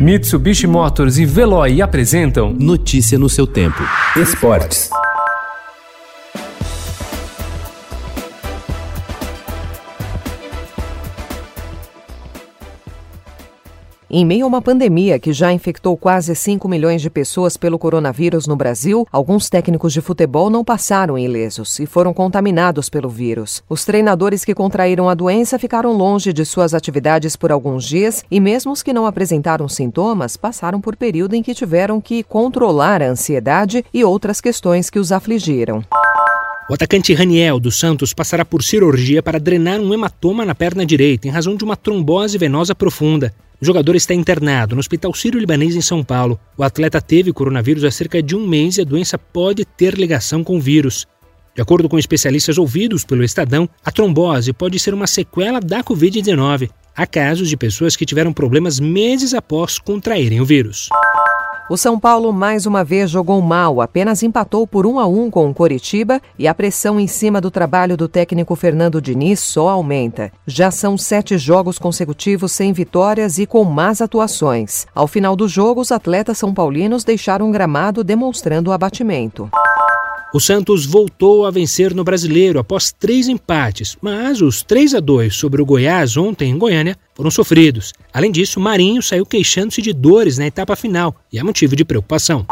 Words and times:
Mitsubishi 0.00 0.66
Motors 0.66 1.18
e 1.18 1.26
Veloy 1.26 1.82
apresentam 1.82 2.56
Notícia 2.58 3.18
no 3.18 3.28
seu 3.28 3.46
tempo. 3.46 3.82
Esportes. 4.16 4.88
Em 14.12 14.24
meio 14.24 14.44
a 14.44 14.48
uma 14.48 14.60
pandemia 14.60 15.20
que 15.20 15.32
já 15.32 15.52
infectou 15.52 15.96
quase 15.96 16.34
5 16.34 16.68
milhões 16.68 17.00
de 17.00 17.08
pessoas 17.08 17.56
pelo 17.56 17.78
coronavírus 17.78 18.44
no 18.44 18.56
Brasil, 18.56 19.06
alguns 19.12 19.48
técnicos 19.48 19.92
de 19.92 20.00
futebol 20.00 20.50
não 20.50 20.64
passaram 20.64 21.16
ilesos 21.16 21.78
e 21.78 21.86
foram 21.86 22.12
contaminados 22.12 22.88
pelo 22.88 23.08
vírus. 23.08 23.62
Os 23.68 23.84
treinadores 23.84 24.44
que 24.44 24.52
contraíram 24.52 25.08
a 25.08 25.14
doença 25.14 25.60
ficaram 25.60 25.92
longe 25.92 26.32
de 26.32 26.44
suas 26.44 26.74
atividades 26.74 27.36
por 27.36 27.52
alguns 27.52 27.84
dias 27.84 28.24
e, 28.28 28.40
mesmo 28.40 28.72
os 28.72 28.82
que 28.82 28.92
não 28.92 29.06
apresentaram 29.06 29.68
sintomas, 29.68 30.36
passaram 30.36 30.80
por 30.80 30.96
período 30.96 31.36
em 31.36 31.42
que 31.42 31.54
tiveram 31.54 32.00
que 32.00 32.24
controlar 32.24 33.00
a 33.04 33.10
ansiedade 33.10 33.84
e 33.94 34.02
outras 34.02 34.40
questões 34.40 34.90
que 34.90 34.98
os 34.98 35.12
afligiram. 35.12 35.84
O 36.68 36.74
atacante 36.74 37.14
Raniel 37.14 37.60
dos 37.60 37.78
Santos 37.78 38.12
passará 38.12 38.44
por 38.44 38.64
cirurgia 38.64 39.22
para 39.22 39.38
drenar 39.38 39.78
um 39.78 39.94
hematoma 39.94 40.44
na 40.44 40.54
perna 40.54 40.84
direita 40.84 41.28
em 41.28 41.30
razão 41.30 41.54
de 41.54 41.62
uma 41.62 41.76
trombose 41.76 42.36
venosa 42.36 42.74
profunda. 42.74 43.32
O 43.60 43.64
jogador 43.64 43.94
está 43.94 44.14
internado 44.14 44.74
no 44.74 44.80
Hospital 44.80 45.12
Sírio-Libanês 45.12 45.76
em 45.76 45.82
São 45.82 46.02
Paulo. 46.02 46.40
O 46.56 46.62
atleta 46.64 46.98
teve 46.98 47.30
coronavírus 47.30 47.84
há 47.84 47.90
cerca 47.90 48.22
de 48.22 48.34
um 48.34 48.46
mês 48.46 48.78
e 48.78 48.80
a 48.80 48.84
doença 48.84 49.18
pode 49.18 49.66
ter 49.66 49.98
ligação 49.98 50.42
com 50.42 50.56
o 50.56 50.60
vírus. 50.60 51.06
De 51.54 51.60
acordo 51.60 51.86
com 51.86 51.98
especialistas 51.98 52.56
ouvidos 52.56 53.04
pelo 53.04 53.22
Estadão, 53.22 53.68
a 53.84 53.92
trombose 53.92 54.54
pode 54.54 54.78
ser 54.78 54.94
uma 54.94 55.06
sequela 55.06 55.60
da 55.60 55.84
Covid-19. 55.84 56.70
Há 56.96 57.06
casos 57.06 57.50
de 57.50 57.56
pessoas 57.56 57.96
que 57.96 58.06
tiveram 58.06 58.32
problemas 58.32 58.80
meses 58.80 59.34
após 59.34 59.78
contraírem 59.78 60.40
o 60.40 60.44
vírus. 60.46 60.88
O 61.70 61.76
São 61.76 62.00
Paulo 62.00 62.32
mais 62.32 62.66
uma 62.66 62.82
vez 62.82 63.08
jogou 63.08 63.40
mal, 63.40 63.80
apenas 63.80 64.24
empatou 64.24 64.66
por 64.66 64.84
1 64.84 64.98
a 64.98 65.06
1 65.06 65.30
com 65.30 65.48
o 65.48 65.54
Coritiba 65.54 66.20
e 66.36 66.48
a 66.48 66.52
pressão 66.52 66.98
em 66.98 67.06
cima 67.06 67.40
do 67.40 67.48
trabalho 67.48 67.96
do 67.96 68.08
técnico 68.08 68.56
Fernando 68.56 69.00
Diniz 69.00 69.38
só 69.38 69.68
aumenta. 69.68 70.32
Já 70.44 70.72
são 70.72 70.98
sete 70.98 71.38
jogos 71.38 71.78
consecutivos 71.78 72.50
sem 72.50 72.72
vitórias 72.72 73.38
e 73.38 73.46
com 73.46 73.62
más 73.62 74.00
atuações. 74.00 74.84
Ao 74.92 75.06
final 75.06 75.36
do 75.36 75.46
jogo, 75.46 75.80
os 75.80 75.92
atletas 75.92 76.38
são 76.38 76.52
paulinos 76.52 77.04
deixaram 77.04 77.48
o 77.48 77.52
gramado 77.52 78.02
demonstrando 78.02 78.72
abatimento. 78.72 79.48
O 80.32 80.38
Santos 80.38 80.86
voltou 80.86 81.44
a 81.44 81.50
vencer 81.50 81.92
no 81.92 82.04
Brasileiro 82.04 82.60
após 82.60 82.92
três 82.92 83.26
empates, 83.26 83.96
mas 84.00 84.40
os 84.40 84.62
3 84.62 84.94
a 84.94 85.00
2 85.00 85.34
sobre 85.34 85.60
o 85.60 85.66
Goiás 85.66 86.16
ontem 86.16 86.52
em 86.52 86.58
Goiânia 86.58 86.96
foram 87.16 87.32
sofridos. 87.32 87.92
Além 88.14 88.30
disso, 88.30 88.60
Marinho 88.60 89.02
saiu 89.02 89.26
queixando-se 89.26 89.82
de 89.82 89.92
dores 89.92 90.38
na 90.38 90.46
etapa 90.46 90.76
final 90.76 91.16
e 91.32 91.38
é 91.40 91.42
motivo 91.42 91.74
de 91.74 91.84
preocupação. 91.84 92.46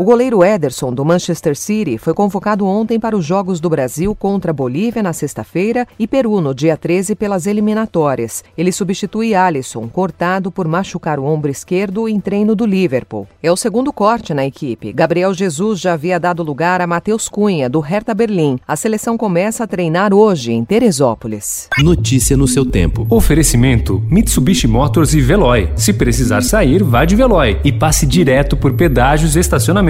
O 0.00 0.02
goleiro 0.02 0.42
Ederson, 0.42 0.94
do 0.94 1.04
Manchester 1.04 1.54
City, 1.54 1.98
foi 1.98 2.14
convocado 2.14 2.64
ontem 2.64 2.98
para 2.98 3.14
os 3.14 3.22
Jogos 3.22 3.60
do 3.60 3.68
Brasil 3.68 4.14
contra 4.14 4.50
a 4.50 4.54
Bolívia 4.54 5.02
na 5.02 5.12
sexta-feira 5.12 5.86
e 5.98 6.06
Peru 6.06 6.40
no 6.40 6.54
dia 6.54 6.74
13 6.74 7.14
pelas 7.14 7.46
eliminatórias. 7.46 8.42
Ele 8.56 8.72
substitui 8.72 9.34
Alisson, 9.34 9.86
cortado 9.88 10.50
por 10.50 10.66
machucar 10.66 11.18
o 11.18 11.26
ombro 11.26 11.50
esquerdo 11.50 12.08
em 12.08 12.18
treino 12.18 12.56
do 12.56 12.64
Liverpool. 12.64 13.28
É 13.42 13.52
o 13.52 13.56
segundo 13.56 13.92
corte 13.92 14.32
na 14.32 14.46
equipe. 14.46 14.90
Gabriel 14.90 15.34
Jesus 15.34 15.78
já 15.78 15.92
havia 15.92 16.18
dado 16.18 16.42
lugar 16.42 16.80
a 16.80 16.86
Matheus 16.86 17.28
Cunha, 17.28 17.68
do 17.68 17.80
Hertha 17.80 18.14
Berlim. 18.14 18.58
A 18.66 18.76
seleção 18.76 19.18
começa 19.18 19.64
a 19.64 19.66
treinar 19.66 20.14
hoje 20.14 20.50
em 20.50 20.64
Teresópolis. 20.64 21.68
Notícia 21.76 22.38
no 22.38 22.48
seu 22.48 22.64
tempo. 22.64 23.06
Oferecimento: 23.10 24.02
Mitsubishi 24.10 24.66
Motors 24.66 25.12
e 25.12 25.20
Veloy. 25.20 25.70
Se 25.76 25.92
precisar 25.92 26.40
sair, 26.40 26.82
vá 26.82 27.04
de 27.04 27.14
Veloy 27.14 27.60
e 27.62 27.70
passe 27.70 28.06
direto 28.06 28.56
por 28.56 28.72
pedágios 28.72 29.36
e 29.36 29.40
estacionamentos 29.40 29.89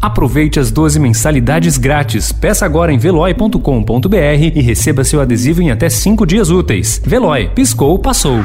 Aproveite 0.00 0.58
as 0.60 0.70
12 0.70 0.98
mensalidades 0.98 1.78
grátis. 1.78 2.32
Peça 2.32 2.64
agora 2.64 2.92
em 2.92 2.98
veloy.com.br 2.98 4.16
e 4.54 4.60
receba 4.60 5.04
seu 5.04 5.20
adesivo 5.20 5.62
em 5.62 5.70
até 5.70 5.88
5 5.88 6.26
dias 6.26 6.50
úteis. 6.50 7.00
Veloy, 7.04 7.48
piscou, 7.54 7.98
passou. 7.98 8.44